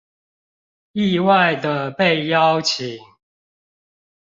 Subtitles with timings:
[0.93, 2.97] 意外的被邀請